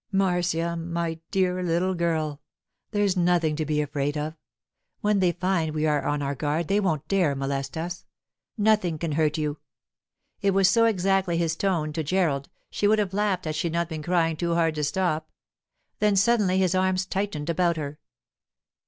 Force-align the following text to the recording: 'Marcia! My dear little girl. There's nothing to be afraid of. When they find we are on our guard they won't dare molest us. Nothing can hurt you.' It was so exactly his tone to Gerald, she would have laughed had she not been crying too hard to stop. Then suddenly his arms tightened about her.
'Marcia! 0.11 0.75
My 0.75 1.19
dear 1.29 1.61
little 1.61 1.93
girl. 1.93 2.41
There's 2.89 3.15
nothing 3.15 3.55
to 3.57 3.67
be 3.67 3.81
afraid 3.83 4.17
of. 4.17 4.33
When 5.01 5.19
they 5.19 5.31
find 5.31 5.75
we 5.75 5.85
are 5.85 6.01
on 6.07 6.23
our 6.23 6.33
guard 6.33 6.69
they 6.69 6.79
won't 6.79 7.07
dare 7.07 7.35
molest 7.35 7.77
us. 7.77 8.07
Nothing 8.57 8.97
can 8.97 9.11
hurt 9.11 9.37
you.' 9.37 9.59
It 10.41 10.55
was 10.55 10.67
so 10.67 10.85
exactly 10.85 11.37
his 11.37 11.55
tone 11.55 11.93
to 11.93 12.01
Gerald, 12.03 12.49
she 12.71 12.87
would 12.87 12.97
have 12.97 13.13
laughed 13.13 13.45
had 13.45 13.53
she 13.53 13.69
not 13.69 13.89
been 13.89 14.01
crying 14.01 14.35
too 14.35 14.55
hard 14.55 14.73
to 14.73 14.83
stop. 14.83 15.29
Then 15.99 16.15
suddenly 16.15 16.57
his 16.57 16.73
arms 16.73 17.05
tightened 17.05 17.51
about 17.51 17.77
her. 17.77 17.99